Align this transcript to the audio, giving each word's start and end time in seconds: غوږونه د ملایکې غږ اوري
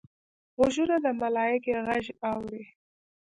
غوږونه 0.55 0.95
د 1.05 1.05
ملایکې 1.21 1.73
غږ 1.87 2.05
اوري 2.29 2.63